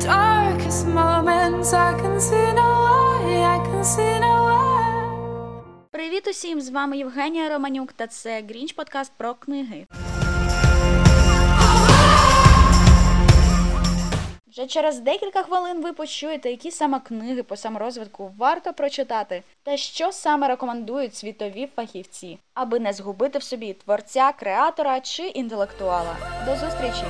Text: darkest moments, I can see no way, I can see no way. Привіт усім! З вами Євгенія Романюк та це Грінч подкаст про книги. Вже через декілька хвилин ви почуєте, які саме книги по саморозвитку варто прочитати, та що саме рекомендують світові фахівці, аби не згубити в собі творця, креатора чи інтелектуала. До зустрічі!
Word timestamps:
darkest 0.00 0.86
moments, 0.86 1.72
I 1.72 1.92
can 2.00 2.20
see 2.20 2.52
no 2.52 2.68
way, 2.84 3.42
I 3.44 3.58
can 3.66 3.84
see 3.84 4.20
no 4.20 4.34
way. 4.46 4.66
Привіт 5.90 6.28
усім! 6.28 6.60
З 6.60 6.70
вами 6.70 6.98
Євгенія 6.98 7.48
Романюк 7.48 7.92
та 7.92 8.06
це 8.06 8.42
Грінч 8.48 8.72
подкаст 8.72 9.12
про 9.16 9.34
книги. 9.34 9.86
Вже 14.56 14.66
через 14.66 15.00
декілька 15.00 15.42
хвилин 15.42 15.82
ви 15.82 15.92
почуєте, 15.92 16.50
які 16.50 16.70
саме 16.70 17.00
книги 17.00 17.42
по 17.42 17.56
саморозвитку 17.56 18.32
варто 18.38 18.72
прочитати, 18.72 19.42
та 19.62 19.76
що 19.76 20.12
саме 20.12 20.48
рекомендують 20.48 21.14
світові 21.14 21.68
фахівці, 21.76 22.38
аби 22.54 22.80
не 22.80 22.92
згубити 22.92 23.38
в 23.38 23.42
собі 23.42 23.72
творця, 23.72 24.32
креатора 24.32 25.00
чи 25.00 25.22
інтелектуала. 25.22 26.16
До 26.46 26.56
зустрічі! 26.56 27.04